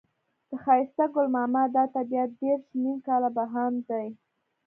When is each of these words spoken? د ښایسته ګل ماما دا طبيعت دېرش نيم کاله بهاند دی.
د 0.49 0.51
ښایسته 0.63 1.05
ګل 1.13 1.27
ماما 1.37 1.63
دا 1.75 1.83
طبيعت 1.95 2.29
دېرش 2.41 2.65
نيم 2.81 2.97
کاله 3.07 3.29
بهاند 3.37 3.77
دی. 3.89 4.07